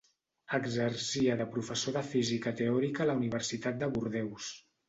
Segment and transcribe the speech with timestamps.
[0.57, 4.53] Exercia de professor de física teòrica a la Universitat de Bordeus.